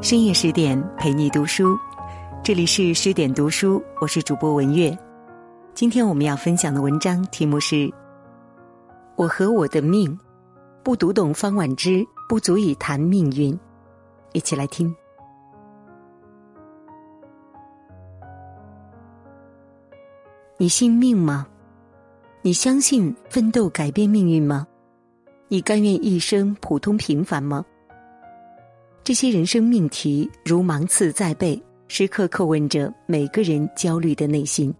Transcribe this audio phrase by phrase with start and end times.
[0.00, 1.76] 深夜十点陪你读书，
[2.44, 4.96] 这里是十点读书，我是主播文月。
[5.74, 7.74] 今天我们要分享的文章题目是
[9.16, 10.08] 《我和我的命》，
[10.84, 13.58] 不读懂方婉之，不足以谈命运。
[14.32, 14.94] 一起来听。
[20.56, 21.44] 你信命吗？
[22.40, 24.64] 你相信奋斗改变命运吗？
[25.48, 27.64] 你甘愿一生普通平凡吗？
[29.04, 34.72] 这些人生命题如芒刺在背，时刻叩问着每个人焦虑的内心。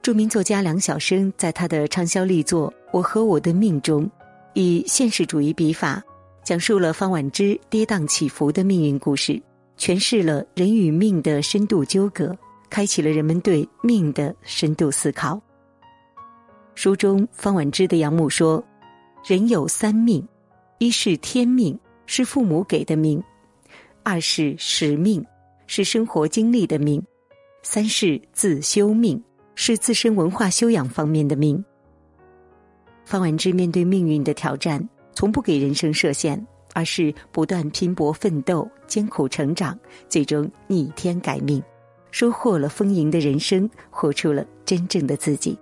[0.00, 4.08] 著名作家梁晓声在他的畅销力作《我和我的命》中，
[4.54, 6.02] 以现实主义笔法，
[6.44, 9.40] 讲述了方婉之跌宕起伏的命运故事，
[9.76, 12.36] 诠释了人与命的深度纠葛，
[12.70, 15.40] 开启了人们对命的深度思考。
[16.74, 18.62] 书中，方婉之的养母说
[19.26, 20.26] ：“人有三命，
[20.78, 21.78] 一是天命。”
[22.14, 23.24] 是父母给的命，
[24.02, 25.24] 二是使命，
[25.66, 27.02] 是生活经历的命，
[27.62, 29.18] 三是自修命，
[29.54, 31.64] 是自身文化修养方面的命。
[33.06, 36.38] 方婉之面对命运的挑战，从不给人生设限，
[36.74, 41.62] 而是不断拼搏奋斗、艰苦成长，最终逆天改命，
[42.10, 45.58] 收获了丰盈的人生，活出了真正的自己。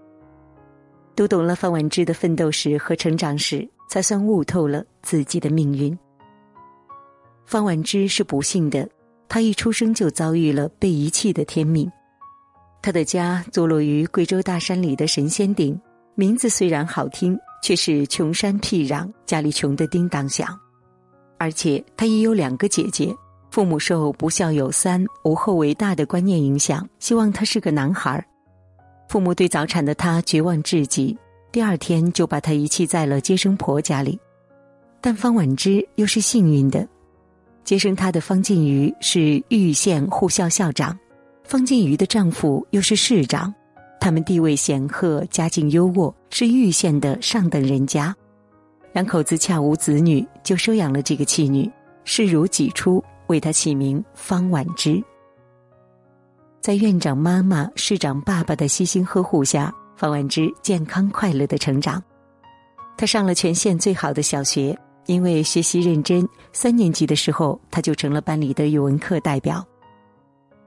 [1.14, 5.96] 读懂了方婉之的奋斗史和成长史，才算悟透了自己的命运。
[7.50, 8.88] 方婉之是不幸的，
[9.28, 11.90] 她一出生就遭遇了被遗弃的天命。
[12.80, 15.76] 她的家坐落于贵州大山里的神仙顶，
[16.14, 20.56] 名字虽然好听，却是穷山僻壤，家里穷得叮当响。
[21.38, 23.12] 而且她也有两个姐姐，
[23.50, 28.24] 父母受“不孝有三，无后为大”的观念影响，希望他是个男孩。
[29.08, 31.18] 父母对早产的他绝望至极，
[31.50, 34.16] 第二天就把他遗弃在了接生婆家里。
[35.00, 36.86] 但方婉之又是幸运的。
[37.64, 40.98] 接生她的方靖瑜是玉县护校校长，
[41.44, 43.52] 方靖瑜的丈夫又是市长，
[44.00, 48.14] 他们地位显赫，家境优渥，是玉县的上等人家。
[48.92, 51.70] 两口子恰无子女，就收养了这个妻女，
[52.04, 55.00] 视如己出，为她起名方婉之。
[56.60, 62.02] 在院长妈妈、市长爸爸的悉心呵护下，方婉之健康快乐的成长。
[62.96, 64.76] 她上了全县最好的小学。
[65.06, 69.66] 因为学习认真，三年级的时候他就成了班里的语文课代表。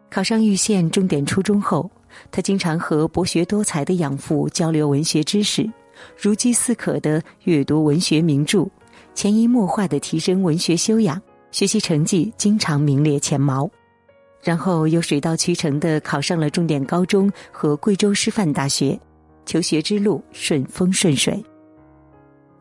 [0.10, 1.90] 考上玉县重点初中后，
[2.30, 5.68] 他经常和博学多才的养父交流文学知识，
[6.16, 8.68] 如饥似渴的阅读文学名著，
[9.16, 11.20] 潜移默化的提升文学修养，
[11.52, 13.70] 学习成绩经常名列前茅。
[14.44, 19.00] 然后又水到渠成的考上了重点高中和贵州师范大学，
[19.46, 21.42] 求学之路顺风顺水。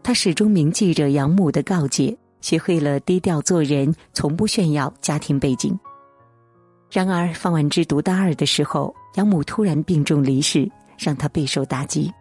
[0.03, 5.79] 他始终铭记着养母的告诫，学会了低调做人，从不炫耀家庭背景。
[6.91, 12.13] 然而，方婉之读大二的时候，养母突然病重离世，让他备受打击。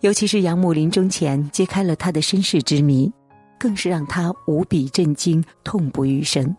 [0.00, 3.12] 尤其是养母临终前揭开了他的身世之谜，
[3.58, 6.56] 更是让他无比震惊、痛不欲生。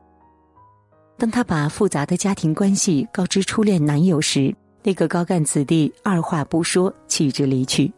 [1.17, 7.91] 当他把复杂的家庭关系告知初恋男友时，那个高干子弟二话不说弃之离去。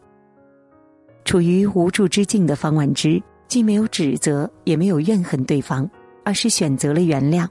[1.26, 5.90] 处于无助之境的方婉之，既没有指责，也没有怨恨对方，
[6.24, 7.46] 而是选择了原谅。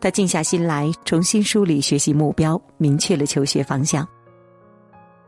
[0.00, 4.06] 他静下心来，重新梳理学习目标，明确了求学方向。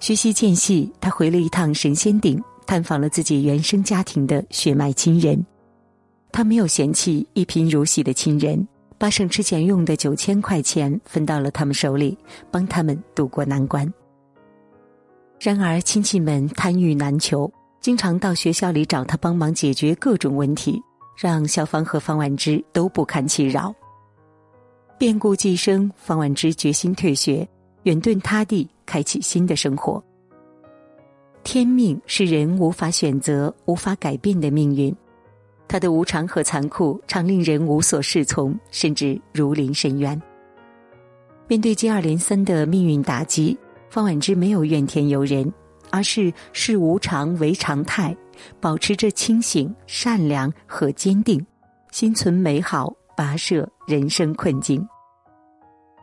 [0.01, 5.41] 学习间隙，他回了一趟神仙顶，探访了自己原生家庭的血脉亲人。
[6.33, 8.67] 他没有嫌弃一贫如洗的亲人，
[8.99, 12.19] 把省吃俭用的九千块钱分到了他们手里，
[12.51, 13.89] 帮他们渡过难关。
[15.39, 17.49] 然而，亲戚们贪欲难求。
[17.81, 20.83] 经常到学校里找他帮忙解决各种问题，
[21.17, 23.75] 让校方和方婉之都不堪其扰。
[24.99, 27.49] 变故既生，方婉之决心退学，
[27.85, 30.03] 远遁他地，开启新的生活。
[31.43, 34.95] 天命是人无法选择、无法改变的命运，
[35.67, 40.21] 它的无常和残酷常令人无所适从，甚至如临深渊。
[41.49, 45.51] 面对接二连三的命运打击，方婉之没有怨天尤人。
[45.91, 48.17] 而是视无常为常态，
[48.61, 51.45] 保持着清醒、善良和坚定，
[51.91, 54.87] 心存美好，跋涉人生困境。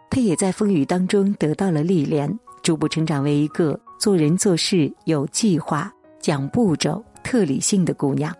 [0.09, 8.33] 他也在风雨当中得到了历练，逐步成长为一个做人做事有计划、讲步骤、特理性的姑娘。《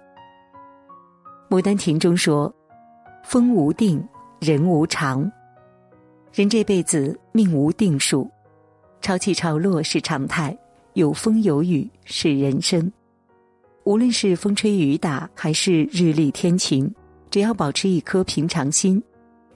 [1.50, 2.54] 牡丹亭》中说
[3.24, 4.06] ：“风无定，
[4.40, 5.30] 人无常。
[6.34, 8.30] 人这辈子命无定数，
[9.02, 10.58] 潮起潮落是常态。”
[10.98, 12.92] 有风有雨是人生，
[13.84, 16.92] 无论是风吹雨打还是日丽天晴，
[17.30, 19.00] 只要保持一颗平常心，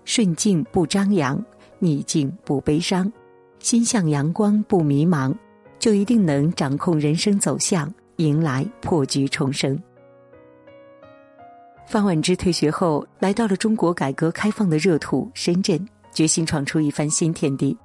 [0.06, 1.44] 顺境不张扬，
[1.80, 3.12] 逆境不悲伤，
[3.58, 5.34] 心向阳光不迷茫，
[5.80, 9.76] 就一定能掌控人生走向，迎来破局重生。
[11.88, 15.84] 方婉之退学后，来到了中国改革开放的热土深圳，
[16.14, 17.76] 决心闯出一番新天地。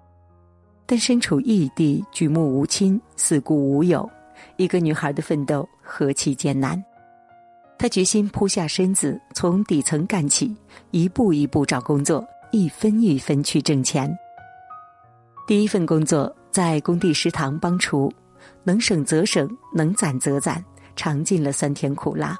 [0.87, 4.09] 但身处异地，举目无亲，四顾无友，
[4.57, 6.83] 一个女孩的奋斗何其艰难！
[7.77, 10.57] 她决心扑下身子，从底层干起，
[10.93, 14.17] 一步一步找工作，一分一分去挣钱。
[15.47, 18.13] 第一份工作在工地食堂帮厨，
[18.63, 22.39] 能省则省，能攒则攒，尝尽了酸甜苦辣。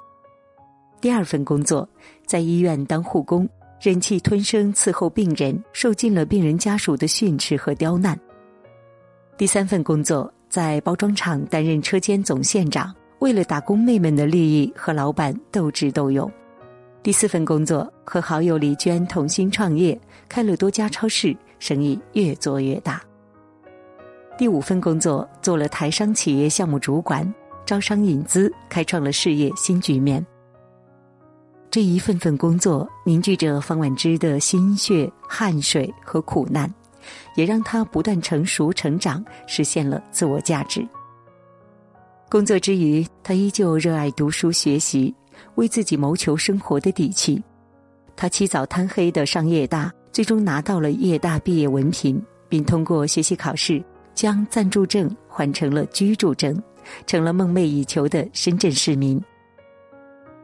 [1.01, 1.89] 第二份工作
[2.25, 3.49] 在医院当护工，
[3.81, 8.19] 忍气吞声伺候病人，受尽了病人家属的训斥和刁难。
[9.39, 16.31] 第三份工作在包装厂担任车间总线长，为了打工妹们的利益和老板斗智斗勇。
[17.03, 23.03] 第四份工作和好友李娟同心创业，开了多家超市，生意越做越大。
[24.39, 27.31] 第五份工作做了台商企业项目主管，
[27.67, 30.25] 招商引资，开创了事业新局面。
[31.71, 36.73] 这一份份工作凝聚着方婉之的心血、汗水和苦难。
[37.35, 40.87] 也让他不断成熟成长，实现了自我价值。
[42.29, 45.15] 工作之余，他依旧热爱读书学习，
[45.55, 47.43] 为自己谋求生活的底气。
[48.17, 53.83] 他起早贪黑的上夜大，最终拿到了夜大毕业文凭，并通过学习考试，
[54.15, 56.61] 将暂住证换成了居住证，
[57.07, 59.23] 成了梦寐以求的深圳市民。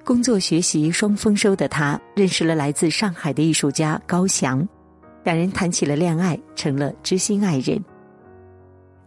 [0.04, 4.66] 工作学习双丰收的他，认识了来自上海的艺术家高翔。
[5.24, 7.82] 两人谈起了恋爱，成了知心爱人。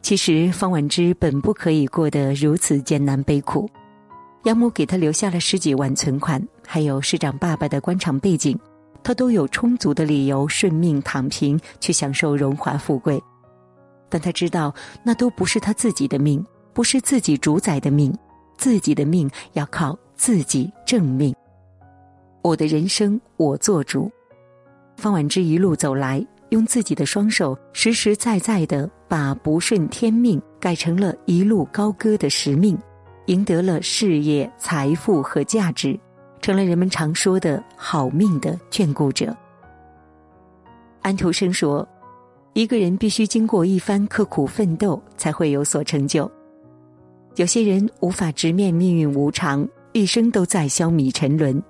[0.02, 3.70] 其实方婉之本不可以过得如此艰难悲苦，
[4.44, 8.58] 养母给他留下了十几万存款，还有市长爸爸的官场背景，
[9.04, 13.22] 他都有充足的理由顺命躺平，去享受荣华富贵。
[14.08, 14.74] 但他知道，
[15.04, 18.16] 那都不是他自己的命，不是自己主宰的命，
[18.58, 21.36] 自己的命要靠自己正命。
[22.44, 24.10] 我的人生我做主。
[24.98, 32.78] 方婉之一路走来，用自己的双手实实在在的把不顺天命改成了一路高歌的使命，
[33.26, 36.00] 赢得了事业、财富和价值，
[36.42, 39.36] 成了人们常说的好命的眷顾者。
[41.02, 41.88] 安徒生说
[42.54, 46.32] ：“一个人必须经过一番刻苦奋斗，才会有所成就。
[47.36, 51.62] 有些人无法直面命运无常，一生都在消弭沉沦；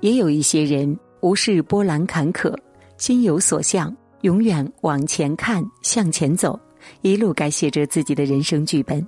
[0.00, 2.54] 也有一些人。”无视波澜坎坷，
[2.98, 6.60] 心有所向，永远往前看，向前走，
[7.00, 9.02] 一路改写着自己的人生剧本。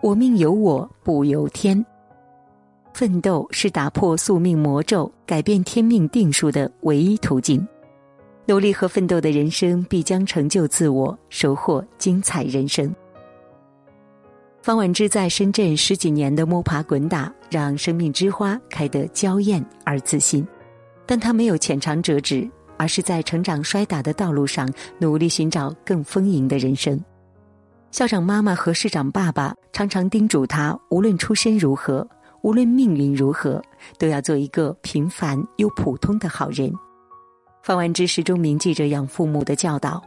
[0.00, 1.84] 我命由我不由天，
[2.94, 7.66] 奋斗是打破宿命魔咒、改变天命定数的唯一途径。
[8.46, 12.94] 努力和奋斗的人生，必将成就自我，收获精彩人生。
[14.62, 20.46] 方婉之在深圳十几年的摸爬滚打，让生命之花开得娇艳而自信。
[21.08, 22.46] 但他没有浅尝辄止，
[22.76, 27.02] 而是在成长摔打的道路上努力寻找更丰盈的人生。
[27.90, 32.06] 校长妈妈和市长爸爸常常叮嘱他：无论出身如何，
[32.42, 33.62] 无论命运如何，
[33.98, 36.70] 都要做一个平凡又普通的好人。
[37.62, 40.02] 方万之始终铭记着养父母的教导，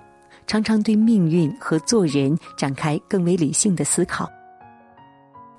[0.46, 4.30] 常常对命运和做人展开更为理性的思考。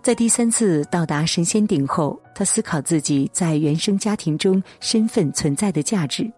[0.02, 6.28] 在第三次到达神仙顶后，他思考自己在原生家庭中身份存在的价值。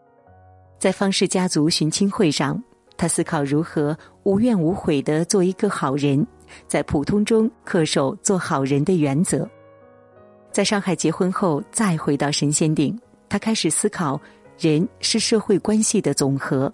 [0.78, 2.62] 在方氏家族寻亲会上，
[2.99, 6.26] 他思考如何无怨无悔的做一个好人，
[6.68, 9.49] 在普通中恪守做好人的原则。
[10.52, 12.94] 在上海结婚后，再回到神仙顶，
[13.30, 14.21] 他开始思考：
[14.59, 16.71] 人是社会关系的总和。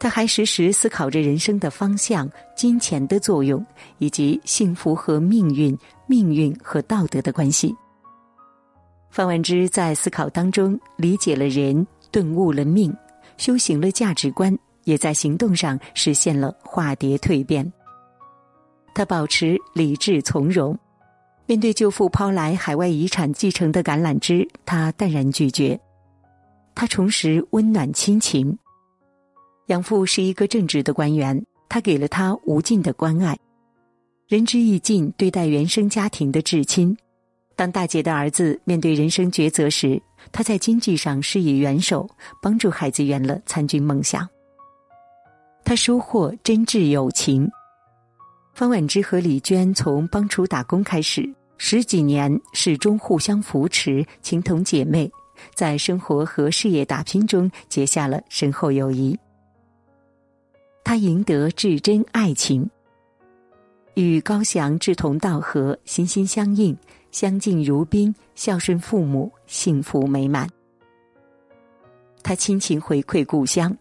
[0.00, 3.64] 他还时时思考着人生的方向、金钱的作用，
[3.98, 5.76] 以及幸福和命运、
[6.06, 7.72] 命运和道德的关系。
[9.10, 12.96] 方万之在思考当中理解了人，顿悟了命，
[13.36, 17.70] 修行了价值观，也在行动上实现了化蝶蜕变。
[18.94, 20.78] 他保持理智从容，
[21.44, 25.78] 面对舅父抛来海外遗产继承的橄榄枝，他淡然拒绝。
[26.74, 28.58] 他重拾温暖亲情。
[29.70, 33.38] 养父是一个正直的官员，他给了他无尽的关爱，
[34.26, 36.96] 仁至义尽对待原生家庭的至亲。
[37.54, 42.08] 当大姐的儿子面对人生抉择时，他在经济上施以援手，
[42.42, 44.28] 帮助孩子圆了参军梦想。
[45.64, 47.48] 他收获真挚友情。
[48.52, 55.08] 方婉之和李娟从帮厨打工开始，十几年始终互相扶持，情同姐妹，
[55.54, 59.16] 在生活和事业打拼中结下了深厚友谊。
[60.90, 62.68] 他赢得至真爱情，
[63.94, 66.76] 与高翔志同道合，心心相印，
[67.12, 70.48] 相敬如宾，孝顺父母，幸福美满。
[72.24, 73.72] 他亲情回馈故乡，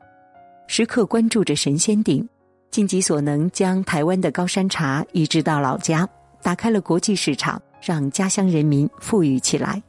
[0.67, 2.29] 时刻关注着神仙顶，
[2.69, 6.07] 尽己所能将台湾的高山茶移植到老家，
[6.43, 9.81] 打开了国际市场，让家乡人民富裕起来。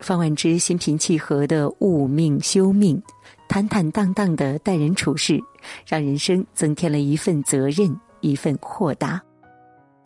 [0.00, 3.02] 方万之心平气和的悟命修命，
[3.48, 5.40] 坦坦荡荡的待人处事，
[5.86, 9.20] 让人生增添了一份责任，一份豁达。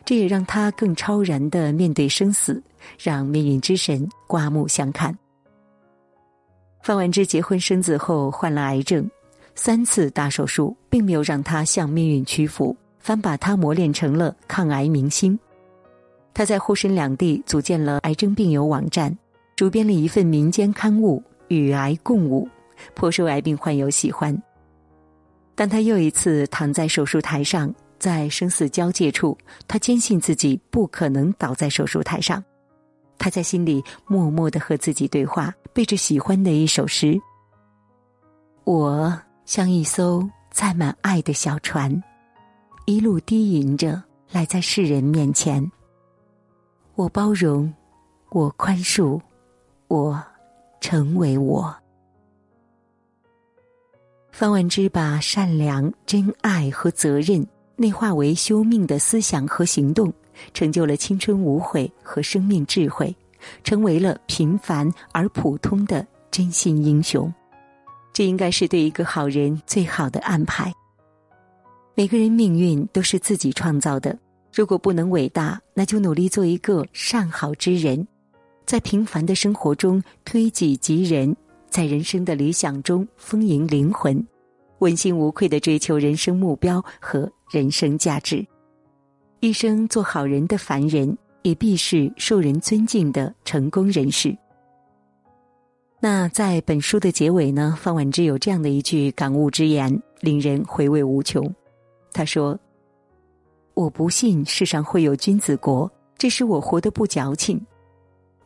[0.05, 2.61] 这也让他更超然的面对生死，
[2.97, 5.15] 让命运之神刮目相看。
[6.81, 9.07] 方万之结婚生子后患了癌症，
[9.53, 15.37] 三次大手术并没有让他向命运屈服，反把他磨练成了抗癌明星。
[16.33, 19.15] 他在沪深两地组建了癌症病友网站。
[19.59, 22.47] 主编了一份民间刊物《与癌共舞》，
[22.93, 24.33] 颇受癌病患友喜欢。
[25.53, 29.37] 当他又一次躺在手术台上，在生死交界处，
[29.67, 32.41] 他坚信自己不可能倒在手术台上。
[33.17, 37.19] 他在心里默默的和自己对话，背着喜欢的一首诗
[38.63, 39.13] ：“我
[39.43, 42.01] 像一艘载满爱的小船，
[42.85, 44.01] 一路低吟着
[44.31, 45.69] 来在世人面前。
[46.95, 47.73] 我包容，
[48.29, 49.19] 我宽恕。”
[49.89, 50.23] 我，
[50.79, 51.75] 成为我。
[54.31, 60.13] 方万之把善良、真爱和责任内化为修命的思想和行动，
[60.53, 63.13] 成就了青春无悔和生命智慧，
[63.63, 67.33] 成为了平凡而普通的真心英雄。
[68.13, 70.71] 这应该是对一个好人最好的安排。
[71.95, 74.15] 每个人命运都是自己创造的，
[74.53, 78.07] 如果不能伟大，那就努力做一个善好之人。
[78.69, 81.35] 在平凡的生活中推己及人，
[81.71, 84.23] 在人生的理想中丰盈灵魂，
[84.77, 88.45] 问心无愧的追求人生目标和人生价值，
[89.39, 94.37] 一生做好人的凡人，也必是受人尊敬的成功人士。
[95.99, 97.75] 那在本书的结尾呢？
[97.75, 101.51] 方婉之有这样的一句感悟之言，令人回味无穷。
[102.13, 102.55] 他说
[103.73, 107.59] ：“我不信世上会有君子国，这是我活得不矫情。”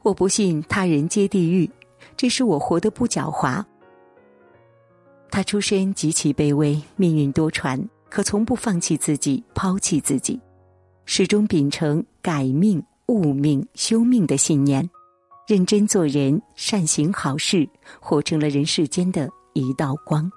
[0.04, 1.70] 我不信他人皆地狱，
[2.18, 3.64] 这是我活得不狡猾。
[5.32, 10.38] 他出身极其卑微，命运多舛，可从不放弃自己，抛弃自己，
[11.06, 14.88] 始终秉承改命、悟命、修命的信念，
[15.48, 17.68] 认真做人，善行好事，
[18.02, 20.30] 活成了人世间的一道光。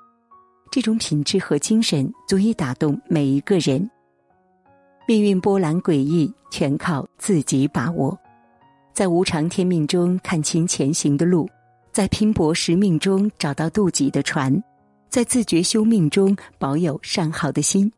[0.70, 3.90] 这种品质和精神，足以打动每一个人。
[5.08, 8.16] 命运波澜诡异，全靠自己把握。
[8.96, 11.46] 在无常天命中看清前行的路，
[11.92, 14.50] 在拼搏时命中找到渡己的船，
[15.10, 17.92] 在自觉修命中保有善好的心，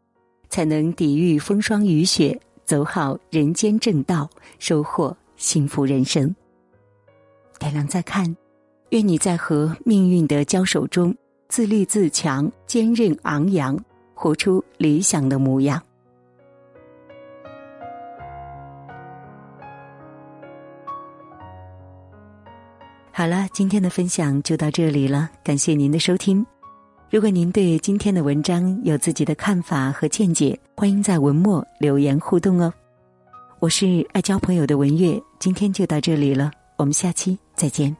[0.48, 4.28] 才能抵御风霜雨雪，走好人间正道，
[4.58, 6.34] 收获幸福人生。
[7.60, 8.36] 点亮再看，
[8.90, 11.14] 愿你在和命运的交手中
[11.48, 13.78] 自立自强，坚韧昂扬，
[14.14, 15.80] 活出理想的模样。
[23.18, 26.46] 好了，今天的分享就到这里了，感谢您的收听。
[27.10, 32.72] 如果您对今天的文章有自己的看法和见解，欢迎在文末留言互动哦。
[33.58, 37.96] 我是爱交朋友的文月，今天就到这里了，我们下期再见。